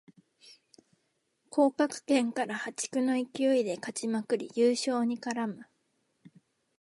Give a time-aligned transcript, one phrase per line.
[1.51, 5.67] 降格圏から破竹の勢いで勝ちまくり優勝に絡む